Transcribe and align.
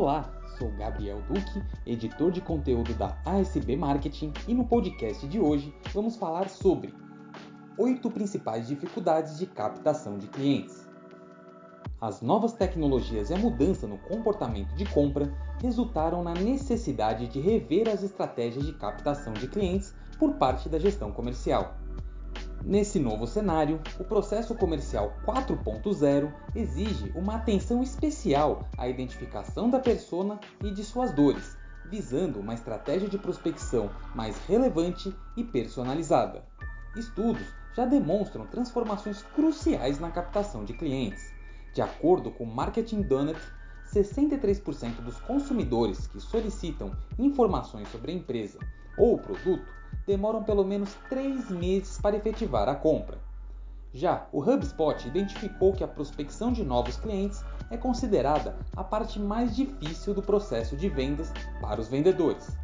Olá, 0.00 0.30
sou 0.56 0.70
Gabriel 0.78 1.20
Duque, 1.22 1.60
editor 1.84 2.30
de 2.30 2.40
conteúdo 2.40 2.94
da 2.94 3.18
ASB 3.26 3.74
Marketing 3.74 4.32
e 4.46 4.54
no 4.54 4.64
podcast 4.64 5.26
de 5.26 5.40
hoje 5.40 5.74
vamos 5.92 6.14
falar 6.14 6.48
sobre 6.48 6.94
oito 7.76 8.08
principais 8.08 8.68
dificuldades 8.68 9.36
de 9.36 9.44
captação 9.44 10.16
de 10.16 10.28
clientes. 10.28 10.88
As 12.00 12.22
novas 12.22 12.52
tecnologias 12.52 13.30
e 13.30 13.34
a 13.34 13.38
mudança 13.38 13.88
no 13.88 13.98
comportamento 13.98 14.72
de 14.76 14.84
compra 14.86 15.34
resultaram 15.60 16.22
na 16.22 16.32
necessidade 16.32 17.26
de 17.26 17.40
rever 17.40 17.88
as 17.88 18.04
estratégias 18.04 18.64
de 18.64 18.74
captação 18.74 19.32
de 19.32 19.48
clientes 19.48 19.92
por 20.16 20.34
parte 20.34 20.68
da 20.68 20.78
gestão 20.78 21.10
comercial. 21.10 21.74
Nesse 22.64 22.98
novo 22.98 23.26
cenário, 23.26 23.80
o 24.00 24.04
processo 24.04 24.54
comercial 24.54 25.16
4.0 25.24 26.32
exige 26.54 27.10
uma 27.14 27.36
atenção 27.36 27.82
especial 27.82 28.68
à 28.76 28.88
identificação 28.88 29.70
da 29.70 29.78
persona 29.78 30.40
e 30.62 30.70
de 30.72 30.84
suas 30.84 31.12
dores, 31.12 31.56
visando 31.88 32.40
uma 32.40 32.54
estratégia 32.54 33.08
de 33.08 33.16
prospecção 33.16 33.90
mais 34.14 34.36
relevante 34.46 35.14
e 35.36 35.44
personalizada. 35.44 36.44
Estudos 36.96 37.46
já 37.76 37.86
demonstram 37.86 38.44
transformações 38.46 39.22
cruciais 39.22 40.00
na 40.00 40.10
captação 40.10 40.64
de 40.64 40.72
clientes. 40.72 41.32
De 41.72 41.80
acordo 41.80 42.32
com 42.32 42.44
Marketing 42.44 43.02
Donut, 43.02 43.40
63% 43.94 45.00
dos 45.00 45.18
consumidores 45.20 46.08
que 46.08 46.20
solicitam 46.20 46.90
informações 47.18 47.88
sobre 47.88 48.10
a 48.10 48.14
empresa 48.14 48.58
ou 48.96 49.14
o 49.14 49.18
produto 49.18 49.77
demoram 50.08 50.42
pelo 50.42 50.64
menos 50.64 50.94
3 51.10 51.50
meses 51.50 52.00
para 52.00 52.16
efetivar 52.16 52.66
a 52.66 52.74
compra. 52.74 53.18
Já 53.92 54.26
o 54.32 54.40
HubSpot 54.40 55.06
identificou 55.06 55.74
que 55.74 55.84
a 55.84 55.88
prospecção 55.88 56.50
de 56.50 56.64
novos 56.64 56.96
clientes 56.96 57.44
é 57.70 57.76
considerada 57.76 58.56
a 58.74 58.82
parte 58.82 59.20
mais 59.20 59.54
difícil 59.54 60.14
do 60.14 60.22
processo 60.22 60.76
de 60.76 60.88
vendas 60.88 61.30
para 61.60 61.78
os 61.78 61.88
vendedores. 61.88 62.56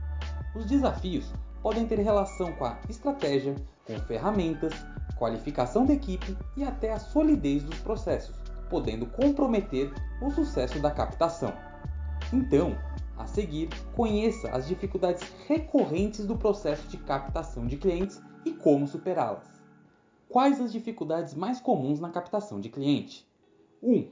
Os 0.57 0.65
desafios 0.65 1.31
podem 1.63 1.87
ter 1.87 1.99
relação 1.99 2.51
com 2.53 2.65
a 2.65 2.79
estratégia, 2.89 3.55
com 3.87 3.99
ferramentas, 4.01 4.73
qualificação 5.19 5.85
da 5.85 5.93
equipe 5.93 6.37
e 6.57 6.65
até 6.65 6.93
a 6.93 6.99
solidez 6.99 7.63
dos 7.63 7.79
processos, 7.81 8.35
podendo 8.71 9.07
comprometer 9.07 9.93
o 10.23 10.31
sucesso 10.31 10.79
da 10.81 10.91
captação. 10.91 11.53
Então, 12.33 12.75
a 13.17 13.27
seguir, 13.27 13.69
conheça 13.95 14.51
as 14.51 14.67
dificuldades 14.67 15.23
recorrentes 15.47 16.27
do 16.27 16.37
processo 16.37 16.87
de 16.89 16.97
captação 16.99 17.67
de 17.67 17.77
clientes 17.77 18.21
e 18.45 18.53
como 18.53 18.87
superá-las. 18.87 19.47
Quais 20.29 20.61
as 20.61 20.73
dificuldades 20.73 21.35
mais 21.35 21.61
comuns 21.61 22.01
na 22.01 22.11
captação 22.11 22.61
de 22.61 22.69
cliente? 22.69 23.27
1. 23.83 23.93
Um, 23.93 24.09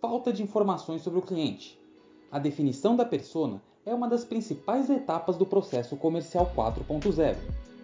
falta 0.00 0.32
de 0.32 0.42
informações 0.42 1.02
sobre 1.02 1.18
o 1.18 1.22
cliente. 1.22 1.80
A 2.30 2.38
definição 2.38 2.96
da 2.96 3.04
persona 3.04 3.62
é 3.84 3.94
uma 3.94 4.08
das 4.08 4.24
principais 4.24 4.90
etapas 4.90 5.36
do 5.36 5.46
processo 5.46 5.96
comercial 5.96 6.52
4.0, 6.54 7.36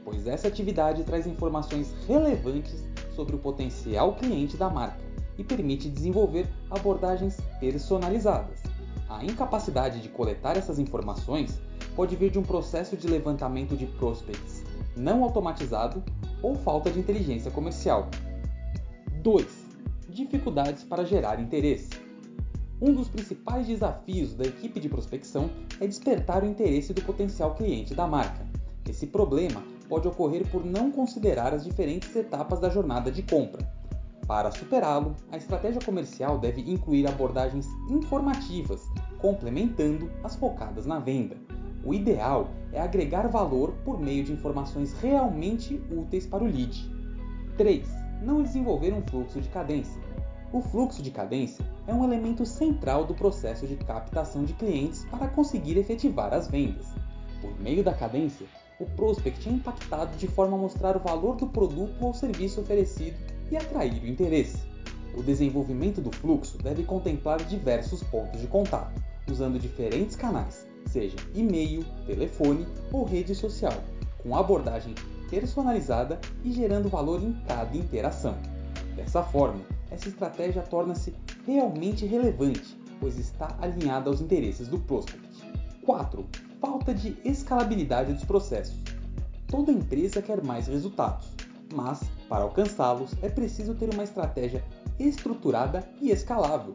pois 0.04 0.26
essa 0.26 0.48
atividade 0.48 1.04
traz 1.04 1.26
informações 1.26 1.92
relevantes 2.06 2.84
sobre 3.14 3.34
o 3.34 3.38
potencial 3.38 4.14
cliente 4.16 4.56
da 4.56 4.68
marca 4.70 5.00
e 5.36 5.44
permite 5.44 5.88
desenvolver 5.88 6.46
abordagens 6.70 7.36
personalizadas. 7.60 8.67
A 9.08 9.24
incapacidade 9.24 10.00
de 10.00 10.08
coletar 10.08 10.56
essas 10.56 10.78
informações 10.78 11.60
pode 11.96 12.14
vir 12.14 12.30
de 12.30 12.38
um 12.38 12.42
processo 12.42 12.96
de 12.96 13.08
levantamento 13.08 13.76
de 13.76 13.86
prospects 13.86 14.62
não 14.98 15.22
automatizado 15.22 16.02
ou 16.42 16.54
falta 16.56 16.90
de 16.90 16.98
inteligência 16.98 17.50
comercial. 17.50 18.08
2. 19.22 19.46
Dificuldades 20.08 20.82
para 20.84 21.04
gerar 21.04 21.40
interesse. 21.40 21.90
Um 22.80 22.92
dos 22.92 23.08
principais 23.08 23.66
desafios 23.66 24.34
da 24.34 24.44
equipe 24.44 24.78
de 24.78 24.88
prospecção 24.88 25.50
é 25.80 25.86
despertar 25.86 26.42
o 26.42 26.46
interesse 26.46 26.92
do 26.92 27.02
potencial 27.02 27.54
cliente 27.54 27.94
da 27.94 28.06
marca. 28.06 28.46
Esse 28.88 29.06
problema 29.06 29.62
pode 29.88 30.06
ocorrer 30.06 30.46
por 30.48 30.64
não 30.64 30.90
considerar 30.90 31.52
as 31.52 31.64
diferentes 31.64 32.14
etapas 32.14 32.60
da 32.60 32.68
jornada 32.68 33.10
de 33.10 33.22
compra. 33.22 33.77
Para 34.28 34.50
superá-lo, 34.50 35.16
a 35.32 35.38
estratégia 35.38 35.80
comercial 35.80 36.36
deve 36.36 36.60
incluir 36.60 37.06
abordagens 37.06 37.66
informativas 37.88 38.86
complementando 39.18 40.10
as 40.22 40.36
focadas 40.36 40.84
na 40.84 40.98
venda. 40.98 41.34
O 41.82 41.94
ideal 41.94 42.50
é 42.70 42.78
agregar 42.78 43.26
valor 43.28 43.72
por 43.86 43.98
meio 43.98 44.22
de 44.22 44.34
informações 44.34 44.92
realmente 45.00 45.82
úteis 45.90 46.26
para 46.26 46.44
o 46.44 46.46
lead. 46.46 46.92
3. 47.56 47.88
Não 48.22 48.42
desenvolver 48.42 48.92
um 48.92 49.00
fluxo 49.00 49.40
de 49.40 49.48
cadência. 49.48 49.98
O 50.52 50.60
fluxo 50.60 51.02
de 51.02 51.10
cadência 51.10 51.64
é 51.86 51.94
um 51.94 52.04
elemento 52.04 52.44
central 52.44 53.06
do 53.06 53.14
processo 53.14 53.66
de 53.66 53.76
captação 53.76 54.44
de 54.44 54.52
clientes 54.52 55.06
para 55.06 55.28
conseguir 55.28 55.78
efetivar 55.78 56.34
as 56.34 56.48
vendas. 56.48 56.86
Por 57.40 57.58
meio 57.58 57.82
da 57.82 57.94
cadência, 57.94 58.46
o 58.78 58.84
prospect 58.84 59.48
é 59.48 59.52
impactado 59.52 60.14
de 60.18 60.28
forma 60.28 60.54
a 60.54 60.60
mostrar 60.60 60.98
o 60.98 61.00
valor 61.00 61.36
do 61.36 61.46
produto 61.46 62.04
ou 62.04 62.12
serviço 62.12 62.60
oferecido 62.60 63.16
e 63.50 63.56
atrair 63.56 64.02
o 64.02 64.06
interesse. 64.06 64.58
O 65.14 65.22
desenvolvimento 65.22 66.00
do 66.00 66.12
fluxo 66.12 66.58
deve 66.58 66.84
contemplar 66.84 67.42
diversos 67.44 68.02
pontos 68.04 68.40
de 68.40 68.46
contato, 68.46 69.00
usando 69.30 69.58
diferentes 69.58 70.16
canais, 70.16 70.66
seja 70.86 71.16
e-mail, 71.34 71.84
telefone 72.06 72.66
ou 72.92 73.04
rede 73.04 73.34
social, 73.34 73.74
com 74.22 74.36
abordagem 74.36 74.94
personalizada 75.30 76.20
e 76.44 76.52
gerando 76.52 76.88
valor 76.88 77.22
em 77.22 77.32
cada 77.46 77.76
interação. 77.76 78.36
Dessa 78.96 79.22
forma, 79.22 79.60
essa 79.90 80.08
estratégia 80.08 80.62
torna-se 80.62 81.14
realmente 81.46 82.06
relevante, 82.06 82.76
pois 83.00 83.18
está 83.18 83.56
alinhada 83.60 84.10
aos 84.10 84.20
interesses 84.20 84.68
do 84.68 84.78
prospect. 84.78 85.28
4. 85.84 86.26
Falta 86.60 86.92
de 86.92 87.16
escalabilidade 87.24 88.12
dos 88.12 88.24
processos. 88.24 88.78
Toda 89.46 89.72
empresa 89.72 90.20
quer 90.20 90.44
mais 90.44 90.66
resultados, 90.66 91.28
mas 91.72 92.00
para 92.28 92.44
alcançá-los 92.44 93.12
é 93.22 93.28
preciso 93.28 93.74
ter 93.74 93.92
uma 93.92 94.04
estratégia 94.04 94.62
estruturada 94.98 95.88
e 96.00 96.10
escalável. 96.10 96.74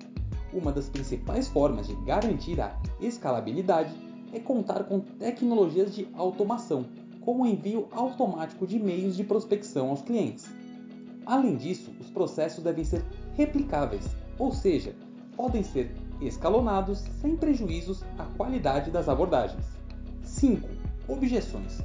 Uma 0.51 0.71
das 0.71 0.89
principais 0.89 1.47
formas 1.47 1.87
de 1.87 1.95
garantir 2.05 2.59
a 2.59 2.75
escalabilidade 2.99 3.93
é 4.33 4.39
contar 4.39 4.83
com 4.85 4.99
tecnologias 4.99 5.93
de 5.93 6.07
automação, 6.15 6.85
como 7.21 7.43
o 7.43 7.47
envio 7.47 7.87
automático 7.91 8.65
de 8.65 8.77
e-mails 8.77 9.15
de 9.15 9.23
prospecção 9.23 9.89
aos 9.89 10.01
clientes. 10.01 10.45
Além 11.25 11.55
disso, 11.55 11.91
os 11.99 12.09
processos 12.09 12.63
devem 12.63 12.83
ser 12.83 13.03
replicáveis, 13.35 14.05
ou 14.37 14.51
seja, 14.51 14.95
podem 15.35 15.63
ser 15.63 15.95
escalonados 16.21 16.99
sem 17.21 17.35
prejuízos 17.35 18.03
à 18.17 18.25
qualidade 18.37 18.91
das 18.91 19.07
abordagens. 19.07 19.65
5. 20.23 20.67
Objeções. 21.07 21.81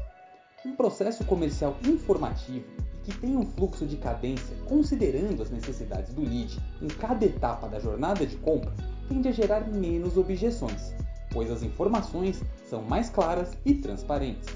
Um 0.64 0.74
processo 0.74 1.24
comercial 1.24 1.76
informativo 1.84 2.66
que 3.08 3.18
tem 3.20 3.38
um 3.38 3.46
fluxo 3.46 3.86
de 3.86 3.96
cadência 3.96 4.54
considerando 4.66 5.42
as 5.42 5.50
necessidades 5.50 6.12
do 6.12 6.20
lead 6.20 6.60
em 6.82 6.88
cada 6.88 7.24
etapa 7.24 7.66
da 7.66 7.80
jornada 7.80 8.26
de 8.26 8.36
compra 8.36 8.74
tende 9.08 9.28
a 9.28 9.32
gerar 9.32 9.66
menos 9.66 10.18
objeções, 10.18 10.94
pois 11.30 11.50
as 11.50 11.62
informações 11.62 12.42
são 12.66 12.82
mais 12.82 13.08
claras 13.08 13.56
e 13.64 13.72
transparentes. 13.72 14.50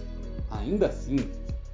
Ainda 0.50 0.88
assim, 0.88 1.16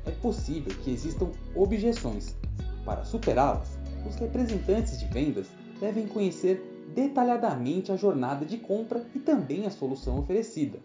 é 0.07 0.13
possível 0.13 0.73
que 0.85 0.93
existam 0.93 1.33
objeções. 1.53 2.37
Para 2.85 3.03
superá-las, 3.03 3.77
os 4.09 4.15
representantes 4.15 5.01
de 5.01 5.07
vendas 5.07 5.49
devem 5.81 6.07
conhecer 6.07 6.63
detalhadamente 6.95 7.91
a 7.91 7.97
jornada 7.97 8.47
de 8.47 8.57
compra 8.57 9.05
e 9.17 9.19
também 9.19 9.67
a 9.67 9.71
solução 9.71 10.21
oferecida. 10.21 10.79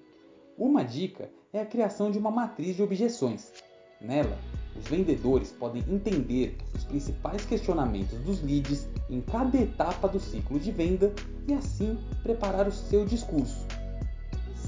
Uma 0.57 0.83
dica 0.83 1.29
é 1.53 1.61
a 1.61 1.65
criação 1.67 2.09
de 2.09 2.17
uma 2.17 2.31
matriz 2.31 2.75
de 2.75 2.81
objeções. 2.81 3.53
Nela, 4.01 4.37
os 4.77 4.87
vendedores 4.87 5.51
podem 5.51 5.83
entender 5.87 6.57
os 6.73 6.83
principais 6.83 7.45
questionamentos 7.45 8.17
dos 8.19 8.41
leads 8.41 8.87
em 9.09 9.21
cada 9.21 9.57
etapa 9.57 10.07
do 10.07 10.19
ciclo 10.19 10.59
de 10.59 10.71
venda 10.71 11.13
e 11.47 11.53
assim 11.53 11.97
preparar 12.21 12.67
o 12.67 12.71
seu 12.71 13.05
discurso. 13.05 13.65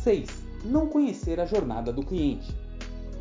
6. 0.04 0.30
Não 0.64 0.88
conhecer 0.88 1.40
a 1.40 1.46
jornada 1.46 1.92
do 1.92 2.04
cliente. 2.04 2.56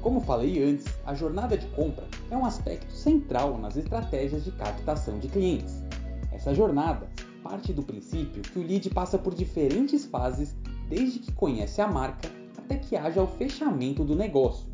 Como 0.01 0.21
falei 0.21 0.63
antes, 0.63 0.87
a 1.07 1.15
jornada 1.15 1.57
de 1.57 1.67
compra 1.69 2.07
é 2.31 2.37
um 2.37 2.45
aspecto 2.45 2.93
central 2.93 3.57
nas 3.59 3.77
estratégias 3.77 4.45
de 4.45 4.53
captação 4.53 5.19
de 5.19 5.29
clientes. 5.29 5.83
Essa 6.31 6.55
jornada 6.55 7.09
parte 7.43 7.73
do 7.73 7.83
princípio 7.83 8.43
que 8.43 8.59
o 8.59 8.63
lead 8.63 8.91
passa 8.91 9.19
por 9.19 9.35
diferentes 9.35 10.05
fases 10.05 10.55
desde 10.89 11.19
que 11.21 11.33
conhece 11.33 11.81
a 11.81 11.87
marca 11.87 12.31
até 12.57 12.77
que 12.77 12.97
haja 12.97 13.23
o 13.23 13.27
fechamento 13.27 14.05
do 14.05 14.15
negócio. 14.17 14.67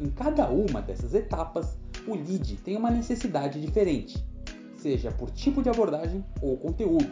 Em 0.00 0.10
cada 0.10 0.48
uma 0.48 0.80
dessas 0.80 1.14
etapas, 1.14 1.78
o 2.06 2.14
lead 2.14 2.56
tem 2.64 2.76
uma 2.76 2.90
necessidade 2.90 3.60
diferente, 3.60 4.24
seja 4.76 5.12
por 5.12 5.30
tipo 5.30 5.62
de 5.62 5.68
abordagem 5.68 6.24
ou 6.40 6.56
conteúdo. 6.56 7.10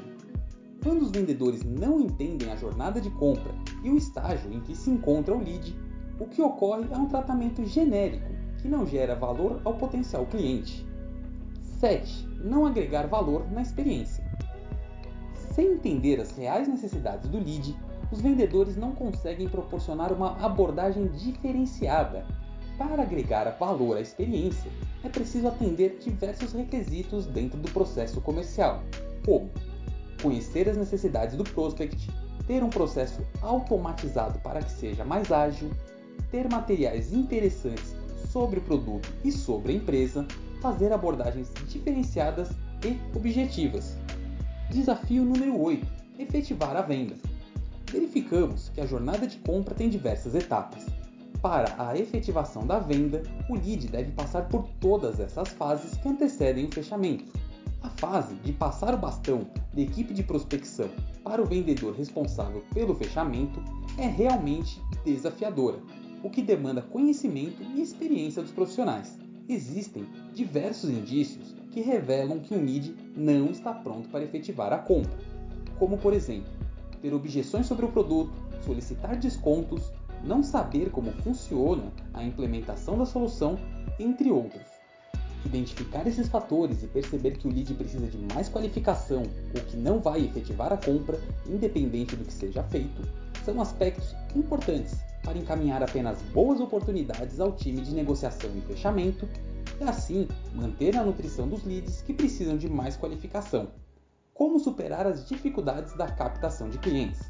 Quando 0.82 1.02
os 1.02 1.10
vendedores 1.10 1.64
não 1.64 2.00
entendem 2.00 2.50
a 2.50 2.56
jornada 2.56 3.00
de 3.00 3.10
compra 3.10 3.52
e 3.82 3.90
o 3.90 3.96
estágio 3.96 4.52
em 4.52 4.60
que 4.60 4.74
se 4.74 4.90
encontra 4.90 5.34
o 5.34 5.42
lead, 5.42 5.76
o 6.18 6.26
que 6.26 6.40
ocorre 6.40 6.86
é 6.90 6.96
um 6.96 7.06
tratamento 7.06 7.64
genérico 7.66 8.30
que 8.60 8.68
não 8.68 8.86
gera 8.86 9.14
valor 9.14 9.60
ao 9.64 9.74
potencial 9.74 10.26
cliente. 10.26 10.86
7. 11.78 12.28
Não 12.42 12.66
agregar 12.66 13.06
valor 13.06 13.50
na 13.52 13.62
experiência. 13.62 14.24
Sem 15.52 15.72
entender 15.72 16.20
as 16.20 16.36
reais 16.36 16.68
necessidades 16.68 17.28
do 17.28 17.38
lead, 17.38 17.76
os 18.10 18.20
vendedores 18.20 18.76
não 18.76 18.92
conseguem 18.92 19.48
proporcionar 19.48 20.12
uma 20.12 20.36
abordagem 20.44 21.06
diferenciada. 21.08 22.26
Para 22.78 23.02
agregar 23.02 23.50
valor 23.58 23.96
à 23.96 24.00
experiência, 24.00 24.70
é 25.02 25.08
preciso 25.08 25.48
atender 25.48 25.98
diversos 26.00 26.52
requisitos 26.52 27.26
dentro 27.26 27.58
do 27.58 27.68
processo 27.72 28.20
comercial, 28.20 28.84
como 29.24 29.50
conhecer 30.22 30.68
as 30.68 30.76
necessidades 30.76 31.36
do 31.36 31.42
prospect, 31.42 32.08
ter 32.46 32.62
um 32.62 32.70
processo 32.70 33.20
automatizado 33.42 34.38
para 34.38 34.62
que 34.62 34.70
seja 34.70 35.04
mais 35.04 35.32
ágil, 35.32 35.70
ter 36.30 36.48
materiais 36.48 37.12
interessantes 37.12 37.96
sobre 38.30 38.60
o 38.60 38.62
produto 38.62 39.12
e 39.24 39.32
sobre 39.32 39.72
a 39.72 39.76
empresa, 39.76 40.24
fazer 40.62 40.92
abordagens 40.92 41.52
diferenciadas 41.66 42.50
e 42.84 42.96
objetivas. 43.16 43.96
Desafio 44.70 45.24
número 45.24 45.60
8: 45.60 45.84
efetivar 46.16 46.76
a 46.76 46.82
venda. 46.82 47.16
Verificamos 47.90 48.68
que 48.68 48.80
a 48.80 48.86
jornada 48.86 49.26
de 49.26 49.38
compra 49.38 49.74
tem 49.74 49.88
diversas 49.88 50.36
etapas. 50.36 50.86
Para 51.42 51.72
a 51.78 51.96
efetivação 51.96 52.66
da 52.66 52.80
venda, 52.80 53.22
o 53.48 53.54
lead 53.54 53.86
deve 53.86 54.10
passar 54.10 54.48
por 54.48 54.68
todas 54.80 55.20
essas 55.20 55.50
fases 55.50 55.96
que 55.96 56.08
antecedem 56.08 56.64
o 56.64 56.74
fechamento. 56.74 57.32
A 57.80 57.88
fase 57.90 58.34
de 58.36 58.52
passar 58.52 58.92
o 58.92 58.98
bastão 58.98 59.46
da 59.72 59.80
equipe 59.80 60.12
de 60.12 60.24
prospecção 60.24 60.88
para 61.22 61.40
o 61.40 61.46
vendedor 61.46 61.94
responsável 61.94 62.64
pelo 62.74 62.92
fechamento 62.92 63.62
é 63.96 64.06
realmente 64.06 64.82
desafiadora, 65.04 65.78
o 66.24 66.28
que 66.28 66.42
demanda 66.42 66.82
conhecimento 66.82 67.62
e 67.62 67.80
experiência 67.80 68.42
dos 68.42 68.50
profissionais. 68.50 69.16
Existem 69.48 70.04
diversos 70.34 70.90
indícios 70.90 71.54
que 71.70 71.80
revelam 71.80 72.40
que 72.40 72.54
o 72.54 72.60
lead 72.60 72.96
não 73.16 73.46
está 73.46 73.72
pronto 73.72 74.08
para 74.08 74.24
efetivar 74.24 74.72
a 74.72 74.78
compra, 74.78 75.16
como 75.78 75.96
por 75.96 76.12
exemplo, 76.12 76.50
ter 77.00 77.14
objeções 77.14 77.66
sobre 77.66 77.84
o 77.84 77.92
produto, 77.92 78.32
solicitar 78.64 79.16
descontos, 79.16 79.92
não 80.22 80.42
saber 80.42 80.90
como 80.90 81.12
funciona 81.12 81.92
a 82.12 82.22
implementação 82.24 82.98
da 82.98 83.06
solução, 83.06 83.58
entre 83.98 84.30
outros. 84.30 84.62
Identificar 85.44 86.06
esses 86.06 86.28
fatores 86.28 86.82
e 86.82 86.86
perceber 86.88 87.38
que 87.38 87.46
o 87.46 87.50
lead 87.50 87.72
precisa 87.74 88.06
de 88.06 88.18
mais 88.34 88.48
qualificação 88.48 89.22
ou 89.54 89.60
que 89.62 89.76
não 89.76 90.00
vai 90.00 90.24
efetivar 90.24 90.72
a 90.72 90.76
compra, 90.76 91.20
independente 91.46 92.16
do 92.16 92.24
que 92.24 92.32
seja 92.32 92.62
feito, 92.64 93.02
são 93.44 93.60
aspectos 93.60 94.14
importantes 94.34 94.98
para 95.22 95.38
encaminhar 95.38 95.82
apenas 95.82 96.20
boas 96.34 96.60
oportunidades 96.60 97.40
ao 97.40 97.52
time 97.52 97.80
de 97.80 97.94
negociação 97.94 98.50
e 98.56 98.60
fechamento 98.62 99.28
e 99.80 99.84
assim 99.84 100.28
manter 100.54 100.96
a 100.96 101.04
nutrição 101.04 101.48
dos 101.48 101.64
leads 101.64 102.02
que 102.02 102.12
precisam 102.12 102.56
de 102.56 102.68
mais 102.68 102.96
qualificação. 102.96 103.68
Como 104.34 104.58
superar 104.58 105.06
as 105.06 105.26
dificuldades 105.26 105.96
da 105.96 106.08
captação 106.08 106.68
de 106.68 106.78
clientes? 106.78 107.20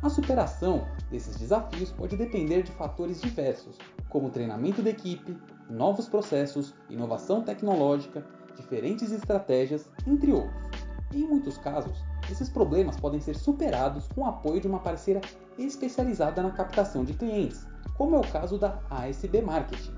A 0.00 0.08
superação 0.08 0.86
desses 1.10 1.36
desafios 1.36 1.90
pode 1.90 2.16
depender 2.16 2.62
de 2.62 2.72
fatores 2.72 3.20
diversos, 3.20 3.76
como 4.08 4.30
treinamento 4.30 4.80
da 4.80 4.90
equipe, 4.90 5.36
novos 5.68 6.08
processos, 6.08 6.74
inovação 6.88 7.42
tecnológica, 7.42 8.24
diferentes 8.56 9.10
estratégias, 9.10 9.90
entre 10.06 10.32
outros. 10.32 10.68
Em 11.12 11.26
muitos 11.26 11.58
casos, 11.58 11.98
esses 12.30 12.48
problemas 12.48 12.96
podem 12.96 13.20
ser 13.20 13.34
superados 13.34 14.06
com 14.08 14.22
o 14.22 14.26
apoio 14.26 14.60
de 14.60 14.68
uma 14.68 14.78
parceira 14.78 15.20
especializada 15.58 16.42
na 16.42 16.50
captação 16.50 17.04
de 17.04 17.14
clientes, 17.14 17.66
como 17.96 18.14
é 18.14 18.18
o 18.18 18.32
caso 18.32 18.58
da 18.58 18.80
ASB 18.90 19.42
Marketing. 19.42 19.94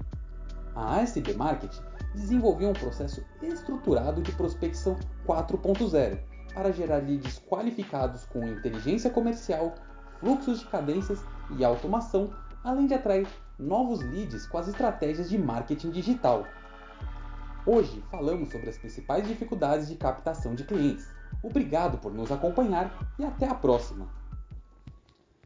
A 0.74 1.00
ASB 1.00 1.34
Marketing 1.34 1.82
desenvolveu 2.14 2.70
um 2.70 2.74
processo 2.74 3.22
estruturado 3.42 4.22
de 4.22 4.32
prospecção 4.32 4.96
4.0 5.26 6.29
para 6.52 6.72
gerar 6.72 6.98
leads 6.98 7.38
qualificados 7.48 8.24
com 8.26 8.44
inteligência 8.44 9.10
comercial, 9.10 9.74
fluxos 10.18 10.60
de 10.60 10.66
cadências 10.66 11.24
e 11.56 11.64
automação, 11.64 12.30
além 12.62 12.86
de 12.86 12.94
atrair 12.94 13.26
novos 13.58 14.00
leads 14.00 14.46
com 14.46 14.58
as 14.58 14.68
estratégias 14.68 15.28
de 15.28 15.38
marketing 15.38 15.90
digital. 15.90 16.46
Hoje 17.66 18.02
falamos 18.10 18.50
sobre 18.50 18.70
as 18.70 18.78
principais 18.78 19.26
dificuldades 19.26 19.88
de 19.88 19.96
captação 19.96 20.54
de 20.54 20.64
clientes. 20.64 21.08
Obrigado 21.42 21.98
por 21.98 22.12
nos 22.12 22.32
acompanhar 22.32 22.92
e 23.18 23.24
até 23.24 23.46
a 23.46 23.54
próxima! 23.54 24.19